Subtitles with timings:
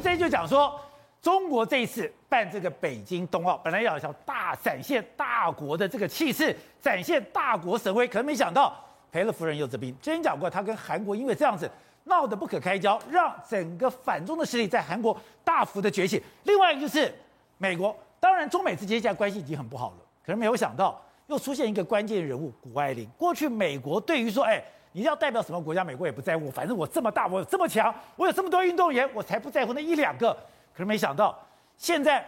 [0.00, 0.80] 们这就讲说，
[1.20, 8.74] 中国这一次办这个北京冬奥，本来要想大展现大国的这个气势，展现大国神威，可是没想到
[9.12, 9.94] 赔了夫人又折兵。
[10.00, 11.70] 之前讲过，他跟韩国因为这样子
[12.04, 16.22] 闹得不可开交，让整个反中的势力在韩国大幅的崛起。
[16.44, 17.14] 另外一个就是
[17.58, 23.06] 美国，当然中美之间现在关系已经很不好了，可是没有想到又出现一个关键人物谷爱凌。
[23.18, 24.62] 过去美国对于说，哎。
[24.92, 25.84] 你要代表什么国家？
[25.84, 30.32] 美国也不在乎，反正我这么大，我有这么强，我有这么多运动员，我才不在乎那一两个。
[30.72, 31.38] 可是没想到，
[31.76, 32.24] 现在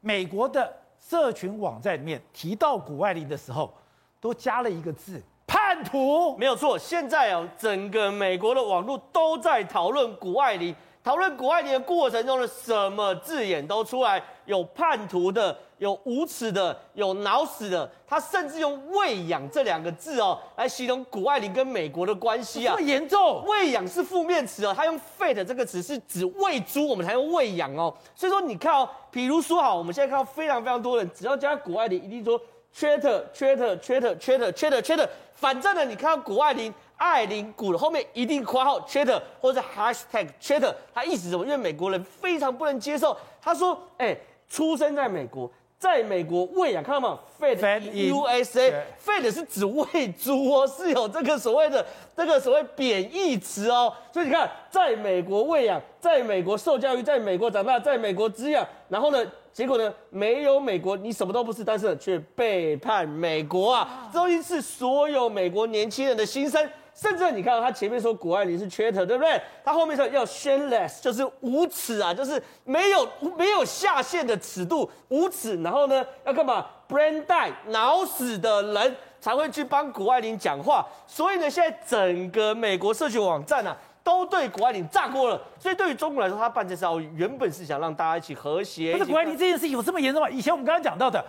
[0.00, 3.72] 美国的社群网站里面提到谷爱凌的时候，
[4.20, 6.36] 都加了一个字“叛徒”。
[6.38, 10.74] 没有错，现在啊，整个美国的网络都在讨论谷爱凌。
[11.02, 17.88] 讨论谷爱凌的过程中的什么字眼都出来，有叛徒的，有无耻的，有脑死的。
[18.06, 22.74] 他甚至用“喂养”这两个字哦，来形容谷爱凌跟美国的关系啊。
[22.74, 23.44] 这么严重？
[23.46, 27.94] 喂养是负面词哦，他用 “fed” 这个词是指喂猪，我们才用喂养哦。
[28.14, 32.40] 所以说你看哦，比如说好，我们现在看到非常非常多人，只要加谷爱凌，一定说
[32.74, 35.08] “Twitter”，“Twitter”，“Twitter”，“Twitter”，Twitter。
[35.34, 36.72] 反正呢，你看到谷爱凌。
[36.96, 41.44] 爱玲谷的后面一定括号 “chatter” 或者 Hashtag chatter，他意思什么？
[41.44, 43.14] 因为美国人非常不能接受。
[43.42, 51.84] 他说：“哎、欸，出生在美国，在美国喂养，看到吗？Fed USA，Fed 是指喂猪哦，是有这个所谓的
[52.16, 53.92] 这个所谓贬义词哦。
[54.10, 64.08] 所以你看，在美国喂养，在美国受教育，在美国长大，在美国滋养，然后呢，结果呢，没有美国，你什么都不是，但是却背叛美国啊！
[64.12, 69.40] 这一次所有美国年轻人的心声。”甚至你看到他前面说谷爱凌是 traitor，对不对？
[69.64, 75.60] 他后面说要 shameless，就是无耻啊，就是没有没有下限的尺度，无耻。
[75.62, 80.86] 然后呢，要干嘛？brain die，脑死的人才会去帮谷爱凌讲话。
[81.06, 85.40] 所以呢，现在整个美国社群网站啊，都对谷爱凌炸锅了。
[85.58, 88.92] 所以对于中国来说，他办这次奥运原本是想让大家一起和谐。
[88.92, 90.30] 不是谷爱凌这件事情有这么严重吗？
[90.30, 91.24] 以前我们刚刚讲到的。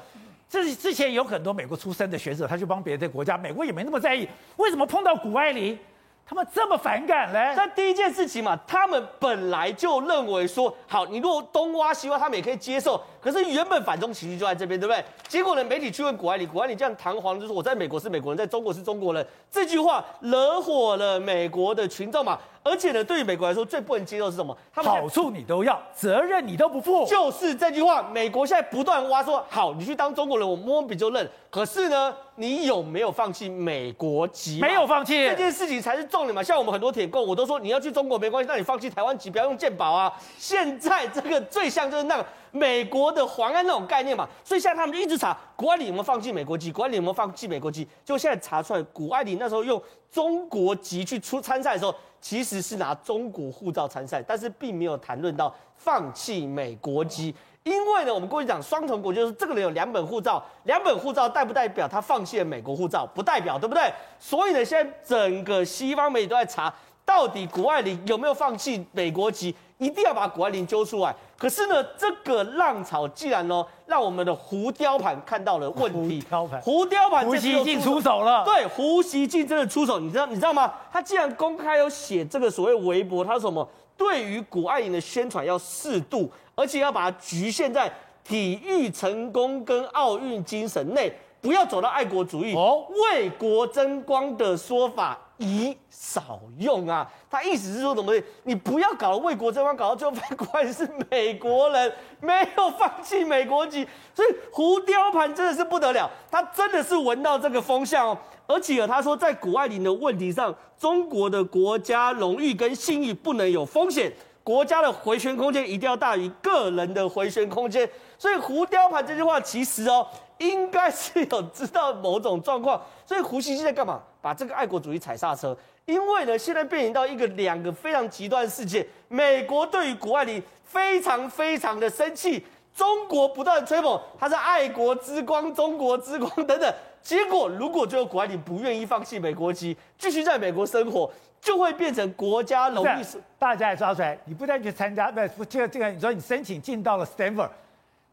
[0.49, 4.27] 这是之前有很多美国出身的学者，他去帮别的国家，美国也没那么在意。
[4.57, 5.77] 为什么碰到谷爱凌，
[6.25, 7.53] 他们这么反感呢？
[7.55, 13.01] 那第一件事情嘛，他们本来就认为说，好，你如果东挖西挖，他们也可以接受。
[13.19, 15.03] 可是原本反中情绪就在这边，对不对？
[15.27, 22.39] 结果呢，媒体去问谷爱凌，谷爱凌这样堂皇就说，我在美国是美国人，在中国是中国人，这句话惹火了美国的群众嘛。
[22.65, 24.57] 而且呢，对于美国来说，最不能接受是什么？
[24.73, 27.05] 他们好处你都要，责任你都不负。
[27.05, 31.29] 就是这句话，美国现在不断挖说，好，你去当中国人，我摸鼻就认。
[31.51, 34.59] 可是呢，你有没有放弃美国籍？
[34.61, 36.41] 没有放弃，这件事情才是重点嘛。
[36.41, 40.11] 像我们很多铁共，我都说你要去中国没关系，那你放弃台湾籍，不要用健保啊。
[40.39, 44.27] 现在这个最像就是那个美国的黄安那种概念嘛。
[44.43, 47.87] 所以现在他们就一直查谷爱凌有没有放弃美国籍，谷爱凌有没有放弃美国籍。
[48.03, 49.79] 就现在查出来，谷爱凌那时候用
[50.11, 51.93] 中国籍去出参赛的时候。
[52.25, 57.31] 其实是拿中国护照参赛，但是并没有谈论到放弃美国籍，
[57.61, 63.05] 因为呢，我们过去讲双重国籍，就是这个人有两本护照，两本护照代不代表他放弃了美国护照？
[63.05, 63.93] 不代表，对不对？
[64.19, 66.73] 所以呢，现在整个西方媒体都在查，
[67.05, 69.55] 到底谷爱凌有没有放弃美国籍？
[69.77, 71.15] 一定要把谷爱凌揪出来。
[71.37, 76.21] 可是呢，这个浪潮既然呢，让我们的胡雕盘看到了问题。
[76.21, 78.43] 胡雕盘，胡雕盘，胡锡进出手了。
[78.45, 80.73] 对，胡锡进真的出手，你知道你知道吗？
[80.91, 83.67] 他既然公开有写这个所谓微博，他说什么？
[83.97, 87.91] 对于谷爱凌的宣传要适度，而且要把它局限在
[88.23, 95.17] 体育成功跟奥运精神内，不要走到爱国主义、哦、为国争光的说法。
[95.37, 97.11] 以少用啊！
[97.29, 98.13] 他意思是说，怎么
[98.43, 108.17] 你不要搞为国争光，搞到最后发现谷爱凌是美国人，没有放弃美国籍，所以胡雕盘真的是不得了，他真的是闻到这个风向哦。
[108.47, 114.13] 而且他说，在谷爱凌的问题上，中国的国家荣誉跟信誉不能有风险，
[114.43, 117.89] 国家的回旋空间一定要大于个人的回旋空间。
[118.17, 120.07] 所以胡雕盘这句话其实哦，
[120.37, 122.81] 应该是有知道某种状况。
[123.05, 124.01] 所以胡锡进在干嘛？
[124.21, 128.85] 把这个爱国主义踩刹车，因为呢，现在变形到一个两个非常极端的世界。
[129.07, 132.43] 美国对于谷爱凌非常非常的生气，
[132.75, 136.73] 中国不断吹捧他是爱国之光、中国之光等等。
[137.03, 141.07] 结果如果最后谷爱凌不愿意放弃美国籍，继续在美国生活，
[141.39, 143.05] 就会变成国家荣誉。
[143.37, 147.49] 大家也抓出来，你不但去参加，不，这个这个，你说你申请进到了 Stanford。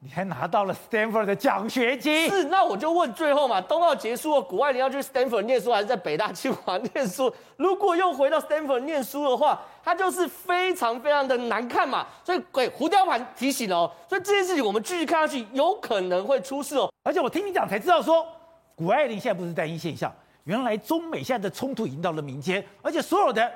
[0.05, 2.29] 你还拿到了 Stanford 的奖学金？
[2.29, 7.33] 是，那我就问最后嘛，冬奥结束了，谷爱凌要去 Stanford 念书，还是在北大、清华念书？
[7.57, 12.05] 如果又回到 Stanford 念书的话，他就是非常非常的难看嘛。
[12.25, 13.93] 所以，鬼胡雕盘提醒了哦。
[14.09, 16.93] 所以这件事情我们继续看下去，有可能会出事哦。
[17.05, 18.27] 而且我听你讲才知道说，说
[18.75, 20.13] 谷爱凌现在不是单一现象，
[20.43, 23.49] 原来中美现在的冲突已经到了民间，而且所有的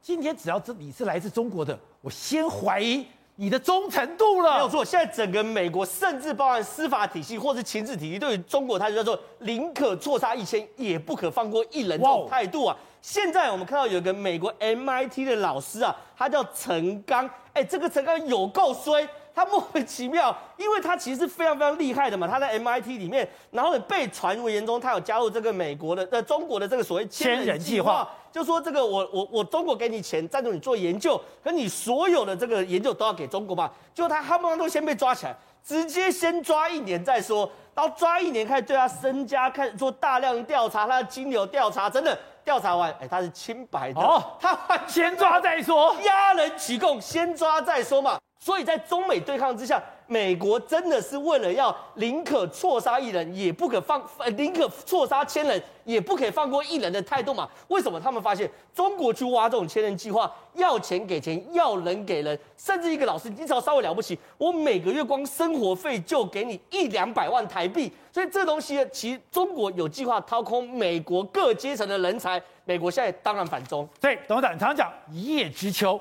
[0.00, 3.06] 今天只要这你是来自中国的，我先怀疑。
[3.36, 4.54] 你的忠诚度了。
[4.54, 12.76] 没有错，现在整个美国，甚至包含司法体系或是情治体系，对于中国，它就叫做宁可错杀一千，也不可放过一人这种态度啊。
[13.00, 19.08] 现在我们看到有一个美国 MIT 的老师啊，他叫陈刚，哎，这个陈刚有够衰。
[19.34, 48.18] 他莫名其妙，因为他其实是非常非常厉害的嘛，他在 MIT 里面，然后被传闻言中他有加入这个美国的呃中国的这个所谓千人计划，就说这个我我我中国给你钱赞助你做研究，可你所有的这个研究都要给中国嘛，就他他们都先被抓起来，直接先抓一年再说，然后抓一年开始对他身家开始做大量调查，他的金流调查，真的调查完，哎，他是清白的，哦，他先抓再说，压人取供，先抓再说嘛。
[48.40, 49.80] 所以在中美对抗之下，
[50.12, 54.06] 美国真的是为了要宁可错杀一人，也不可放，
[54.36, 57.48] 宁可错杀千人，也不可以放过一人的态度嘛？
[57.68, 67.90] 为什么他们发现中国去挖这种千人计划，要钱给钱，要人给人，甚至一个老师，你只要稍微了不起，我每个月光生活费就给你一两百万台币。
[68.12, 73.88] 所以这东西其实中国有计划掏空美国各阶层的人才，美国现在当然反中。
[73.98, 75.98] 对，董事长常常讲一叶知秋，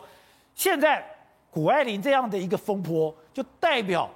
[0.54, 1.02] 现在。
[1.54, 4.10] 谷爱凌这样的一个风波，就代表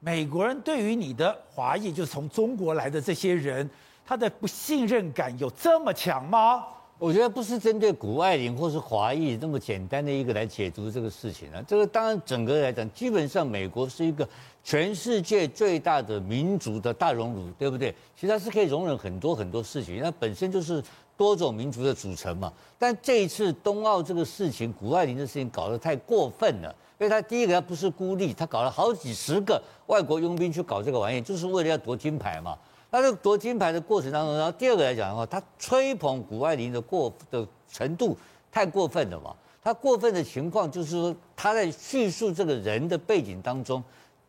[0.00, 3.68] 美国人对于你的华裔，就是从中国来的这些人，
[4.04, 6.64] 他的不信任感有这么强吗？
[6.98, 11.62] 我觉得不是针对谷爱凌或是华裔那么简单的一个来解读这个事情啊。
[11.66, 14.28] 这个当然整个来讲，基本上美国是一个
[14.62, 17.92] 全世界最大的民族的大熔炉，对不对？
[18.14, 20.82] 其实它是可以容忍很多很多事情，那本身就是。
[21.16, 32.58] 多种民族的组成嘛，但这一次冬奥这个事情，谷爱凌的事情搞得太过分了，因为他第一个他不是孤立，他搞了好几十个外国佣兵去搞这个玩意，就是为了要夺金牌嘛。
[32.90, 38.16] 那这个夺金牌的过程当中，然后第二个来讲的话，他吹捧谷爱凌的过的程度
[38.50, 39.34] 太过分了嘛。
[39.62, 43.82] 他过分的情况就是说，他在叙述这个人的背景当中，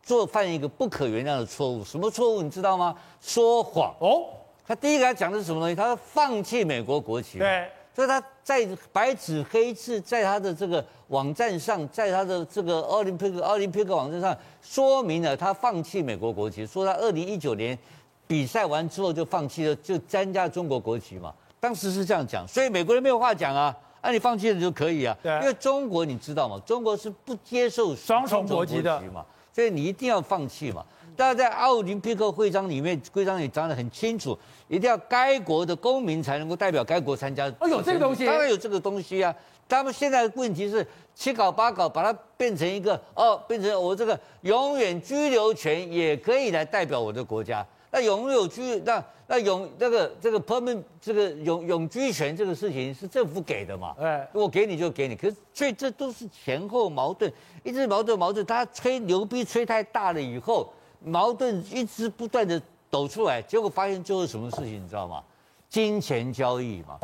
[0.03, 1.83] 做犯一个不可原谅的错误。
[1.83, 2.95] 什么错误你知道吗？
[3.19, 4.27] 说谎哦。
[4.65, 5.75] 他第一个他讲的是什么东西？
[5.75, 7.38] 他说放弃美国国旗。
[7.38, 17.77] 对，所以他在白纸黑字在他的这个网站上，在他的这个奥林匹克奥林匹克网站上说明了他放弃美国国旗，说他二零一九年
[18.25, 21.33] 比赛完之后就放弃了，就参加中国国旗嘛。
[21.59, 25.16] 当时是这样讲，所以美国人没有话讲啊，那、啊、你放弃了就可以啊。
[25.21, 26.62] 对，因为中国你知道吗？
[26.66, 30.86] 中国是不接受双重国籍的嘛，所以你一定要放弃嘛。
[31.15, 34.38] 大家在奥林匹克徽章里面，规章也讲得很清楚，
[34.68, 37.48] 一定要该国的公民才能够代表该国参加。
[37.60, 39.33] 哦，有这个东西，当然有这个东西啊。
[39.68, 47.66] 他们现在的问题是七搞八搞，把它变成一个哦，变成我这个永远居留权也可以来代表我的国家。
[47.92, 53.95] 那永有居那那永这个这个 permanent 这个永永居权这个事情是政府给的嘛？
[54.00, 55.16] 哎，我给你就给你。
[55.16, 57.31] 可是所以这都是前后矛盾，
[57.63, 58.45] 一直矛盾矛盾。
[58.45, 60.71] 他吹牛逼吹太大了以后。
[61.04, 65.22] 矛盾一直不断的抖出来，结果发现最后什么事情你知道吗？
[65.70, 67.00] 金钱交易嘛，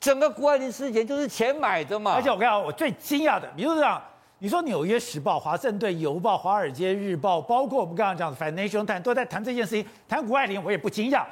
[0.00, 2.14] 整个谷爱凌事件就是钱买的嘛。
[2.14, 4.02] 而且我跟你讲，我最惊讶的，比如这样，
[4.38, 11.24] 你说《纽约时报》、《华盛顿邮报》、《华尔街日报》，包括我们刚刚讲的《Financial Times》都在谈这件事情，谈谷爱凌，我也不惊讶。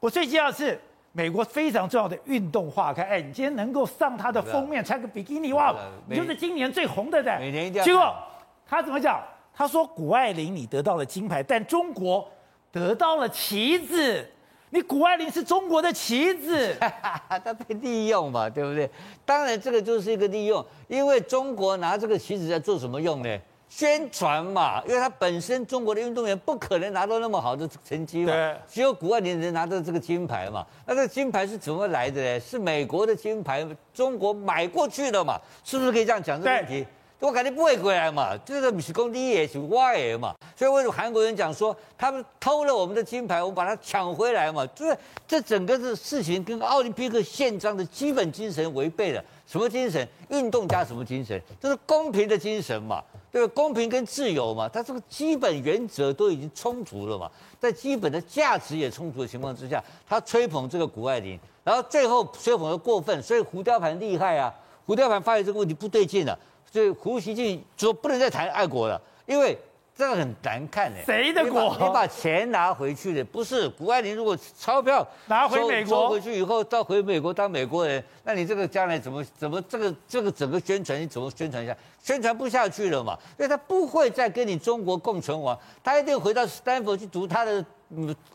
[0.00, 0.78] 我最惊讶的是
[1.12, 5.74] 美国非常重要的运动画刊，哎，你今天能够上它的封面穿个比基尼，哇，
[6.06, 7.38] 你就是今年最红的的。
[7.38, 7.84] 每年一定要。
[7.84, 8.14] 结果
[8.66, 9.22] 他怎么讲？
[9.56, 12.28] 他说：“谷爱凌，你得到了金牌，但中国
[12.72, 14.28] 得到了旗子。
[14.70, 18.90] 你谷爱凌是中国的旗子， 他被利用嘛，对不对？
[19.24, 23.38] 当然，这个就是一个利用，因为中国拿这个旗子在做什么用呢？
[23.68, 24.82] 宣传嘛。
[24.88, 28.32] 因为他本身中国的运动员不可能拿到那么好的成绩嘛，
[28.68, 30.66] 只有谷爱凌能拿到这个金牌嘛。
[30.84, 32.40] 那这个金牌是怎么来的呢？
[32.40, 35.40] 是美国的金牌，中国买过去的嘛？
[35.62, 36.84] 是不是可以这样讲这个问题？”
[37.20, 40.34] 我肯定不会回来嘛，这个不是讲你的，是我的嘛。
[40.54, 44.66] 所以为什么韩国人讲说他们偷了我们的金牌，我们把它抢回来嘛？
[44.68, 49.24] 就是这整个的事情跟奥林匹克宪章的基本精神违背了。
[49.46, 50.06] 什么精神？
[50.28, 51.40] 运动加什么精神？
[51.60, 53.02] 就是公平的精神嘛，
[53.32, 53.52] 对吧？
[53.54, 64.52] 公平跟自由嘛，它这个基本原则都已经冲突了嘛，在基本的价值也冲突的情况之下，他吹捧这个谷爱凌，然后最后吹捧的过分，所以胡雕盘厉害啊，
[64.86, 66.38] 胡雕盘发现这个问题不对劲了。
[66.82, 69.56] 以胡锡进说不能再谈爱国了，因为
[69.96, 71.00] 这个很难看的。
[71.04, 71.76] 谁的国？
[71.80, 74.16] 你把钱拿回去的，不是谷爱凌。
[74.16, 81.76] 如果钞票拿回美国，收回去以后到回美国当美国人，那你这个将来怎么怎么这个这个整个宣传你怎么宣传一下？
[82.02, 83.16] 宣传不下去了嘛？
[83.38, 87.64] 因为他不会再跟你中国共存亡，他一定回到斯坦福去读他的嗯，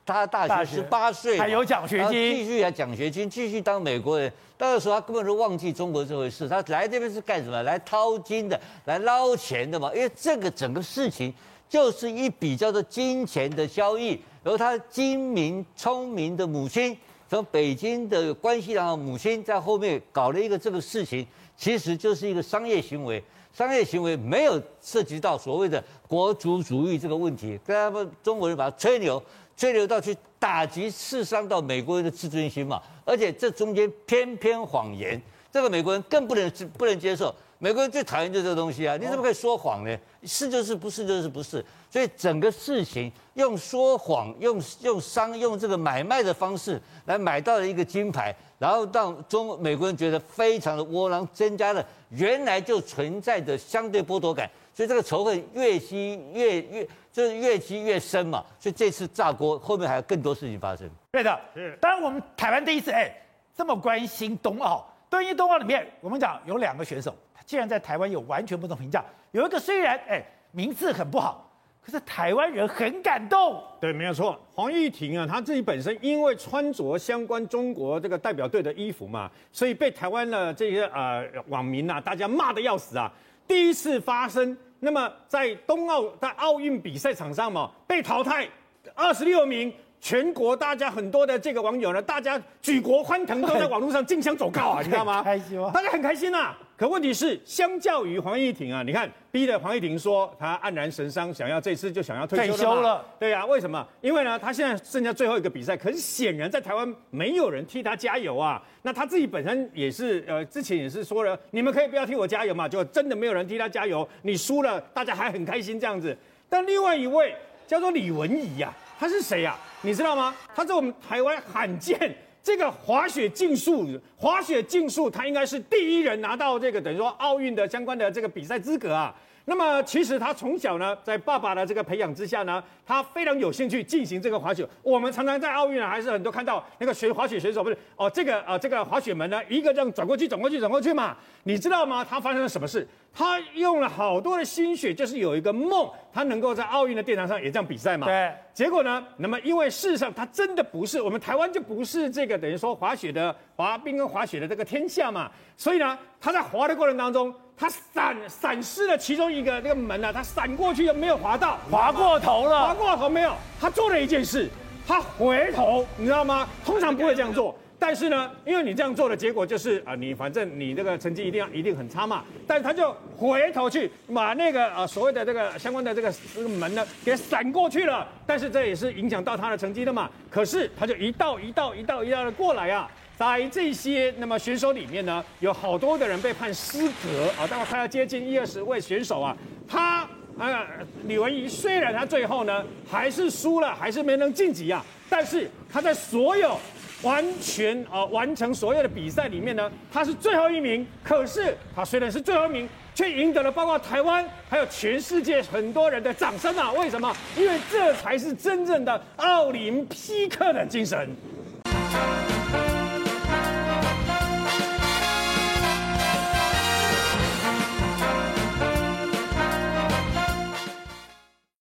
[0.06, 4.32] 他大学十八岁，还有奖学金，继续还奖学金，继续当美国人。
[4.58, 7.63] 到时候他根本就忘记中国这回事，他来这边是干什么？
[7.63, 9.91] 来掏金的，来捞钱的嘛。
[9.94, 11.34] 因为这个整个事情
[11.70, 14.20] 就是一笔叫做金钱的交易。
[14.41, 16.98] 然后他精明聪明的母亲，
[17.29, 23.24] 从北京的关系良好母亲在后面搞了一个这个事情，其实就是一个商业行为。
[23.53, 29.21] 商业行为没有涉及到所谓的国族主义这个问题，跟他们中国人把它吹牛，
[29.55, 32.81] 吹牛到去打击、刺伤到美国人的自尊心嘛。
[33.05, 35.21] 而且这中间偏偏谎言，
[35.51, 37.33] 这个美国人更不能不能接受。
[37.61, 38.95] 美国人最讨厌就这个东西啊！
[38.95, 39.97] 你怎么可以说谎呢？
[40.23, 41.63] 是就是，不是就是不是。
[41.89, 54.49] 所以整个事情用说谎、用用商、用这个买卖的方式来买到了一个金牌，然后让中美国人觉得非常的窝囊，增加了原来就存在的相对剥夺感。
[54.73, 58.41] 所以这个仇恨越积越越就是越积越深嘛。
[58.57, 60.89] 所以这次炸锅后面还有更多事情发生。
[61.11, 61.77] 对的，是。
[61.81, 63.13] 当然我们台湾第一次哎
[63.53, 67.13] 这么关心冬奥，对于冬奥里面我们讲有两个选手。
[67.50, 71.51] 既然在台湾有完全不同评价，有一个虽然哎名次很不好，
[71.82, 73.60] 可是台湾人很感动。
[73.82, 83.12] 对，没有错，黄玉婷啊，她自己本身因为穿着相关中国这个代表队的衣服嘛，所以被台湾的这些呃网民呐、啊，大家骂得要死啊。
[83.48, 88.48] 第一次发生，那么在冬奥在奥运比赛场上嘛，被淘汰
[88.94, 89.74] 二十六名。
[90.01, 95.22] 全国大家很多的这个网友呢，大家举国欢腾，都在网络上竞相走告啊，你知道吗？
[95.22, 95.72] 开心吗？
[95.74, 96.58] 大家很开心呐、啊。
[96.77, 102.58] 可问题是，相较于黄义婷啊，你看逼得黄义婷说他黯然神伤，想要这次就想要退休了。
[102.58, 103.06] 退休了。
[103.20, 103.86] 对呀、啊，为什么？
[104.00, 108.62] 因为呢，他现在剩下最后一个比赛，可是显然在台湾没有人替他加油啊。
[108.84, 114.08] 那他自己本身也是，呃，之前也是说了，你们可以不要替我加油嘛，就真的没有人替他加油。
[114.22, 116.18] 你输了，大家还很开心这样子。
[116.48, 117.36] 但另外一位
[117.68, 118.88] 叫做李文怡呀、啊。
[118.98, 119.68] 他是谁呀、啊？
[119.81, 120.36] 你知道吗？
[120.55, 129.15] 他在我们台湾罕见这个滑雪竞速，滑雪竞速，他应该是第一人拿到这个等于说奥运的相关的这个比赛资格啊。
[129.50, 134.63] 那么其实他从小呢，在爸爸的这个培养之下呢，他非常有兴趣进行这个滑雪。
[134.84, 141.18] 我们常常在奥运呢，还是很多看到那个学滑雪选手，不是哦，这个呃这个滑雪门呢，一个这样转过去，转过去，转过去嘛。
[141.46, 142.06] 你知道吗？
[142.08, 142.88] 他发生了什么事？
[143.12, 148.06] 他用了好多的心血，就是有一个梦，他能够在奥运的殿堂上也这样比赛嘛。
[148.06, 148.32] 对。
[148.53, 149.03] 结果呢？
[149.18, 155.32] 那么因为事实上，他真的不是我们台湾就不是这个等于说滑雪的滑冰跟滑雪的这个天下嘛。
[155.58, 157.34] 所以呢，他在滑的过程当中。
[157.59, 163.33] 他闪闪失了其中一个那个门啊，他闪过去又没有滑到，滑过头了，滑过头没有。
[163.59, 164.47] 他做了一件事，
[164.87, 166.47] 他回头，你知道吗？
[166.63, 172.23] 通常不会这样做，但是呢，因为你这样做的结果就是啊，你反正你这个成绩一定要一定很差嘛。
[172.47, 180.09] 但是他就回头去把那个啊所谓的这个相关的这个这个门呢给闪过去了，但是这也是影响到他的成绩的嘛。
[180.31, 182.89] 可是他就一道一道一道一道的过来啊。
[183.19, 189.35] 在这些那么选手里面呢，有好多的人被判失格啊，大概快要接近一二十位选手啊。
[189.67, 190.07] 他
[190.38, 190.65] 啊，
[191.03, 196.57] 李文怡虽然他最后呢还是输了，还是没能晋级啊，但是他在所有
[197.01, 200.88] 完全啊完成所有的比赛里面呢，他是最后一名。
[201.03, 206.71] 可是他虽然是最后一名，却赢得了包括台湾还有全世界很多人的掌声啊！
[206.71, 207.13] 为什么？
[207.35, 211.13] 因为这才是真正的奥林匹克的精神。